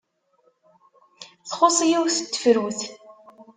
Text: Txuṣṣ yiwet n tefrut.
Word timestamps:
Txuṣṣ 1.47 1.77
yiwet 1.89 2.17
n 2.21 2.25
tefrut. 2.25 2.79